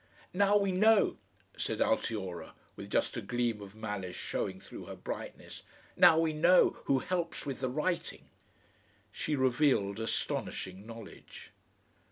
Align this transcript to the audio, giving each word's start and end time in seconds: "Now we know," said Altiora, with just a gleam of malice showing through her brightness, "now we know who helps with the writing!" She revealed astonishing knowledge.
"Now 0.33 0.57
we 0.57 0.71
know," 0.71 1.19
said 1.55 1.77
Altiora, 1.79 2.53
with 2.75 2.89
just 2.89 3.15
a 3.17 3.21
gleam 3.21 3.61
of 3.61 3.75
malice 3.75 4.15
showing 4.15 4.59
through 4.59 4.85
her 4.85 4.95
brightness, 4.95 5.61
"now 5.95 6.17
we 6.19 6.33
know 6.33 6.71
who 6.85 6.97
helps 6.97 7.45
with 7.45 7.59
the 7.59 7.69
writing!" 7.69 8.25
She 9.11 9.35
revealed 9.35 9.99
astonishing 9.99 10.87
knowledge. 10.87 11.51